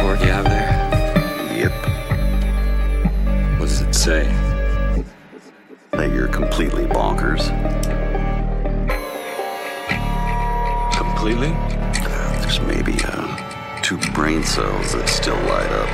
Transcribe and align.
you 0.00 0.32
have 0.32 0.44
there? 0.44 0.70
Yep. 1.56 1.72
What 3.58 3.68
does 3.68 3.80
it 3.80 3.94
say? 3.94 4.24
That 5.92 6.12
you're 6.12 6.28
completely 6.28 6.84
bonkers. 6.86 7.48
Completely? 10.96 11.48
There's 12.40 12.60
maybe 12.60 12.98
uh, 13.04 13.80
two 13.82 13.98
brain 14.12 14.44
cells 14.44 14.92
that 14.92 15.08
still 15.08 15.36
light 15.36 15.72
up. 15.72 15.88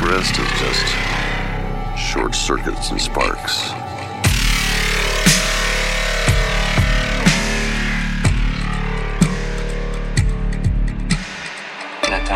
The 0.00 0.06
rest 0.06 0.38
is 0.38 0.48
just 0.58 0.86
short 1.98 2.34
circuits 2.34 2.90
and 2.90 3.00
sparks. 3.00 3.70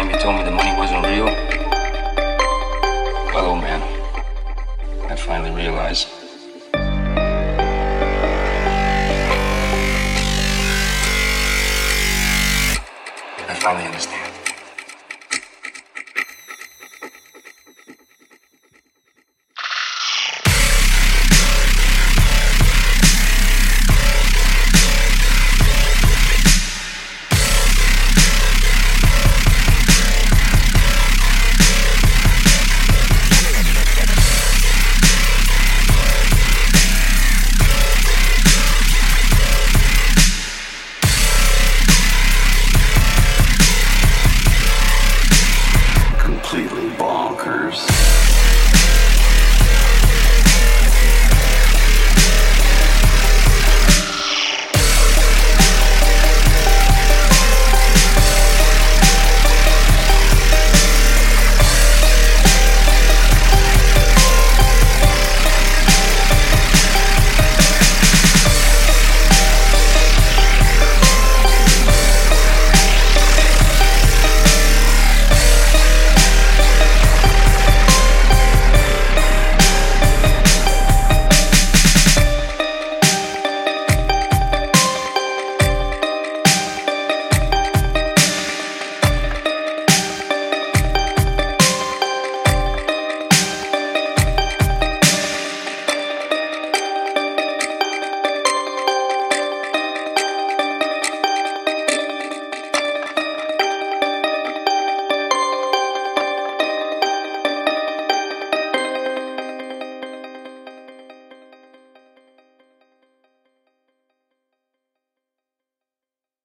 Time 0.04 0.14
you 0.14 0.20
told 0.20 0.36
me 0.36 0.44
the 0.44 0.50
money 0.50 0.76
wasn't 0.76 1.04
real. 1.06 1.26
Well, 3.32 3.46
oh 3.46 3.56
man, 3.56 3.82
I 5.10 5.16
finally 5.16 5.50
realized. 5.50 6.08
I 13.48 13.54
finally 13.54 13.86
understand. 13.86 14.33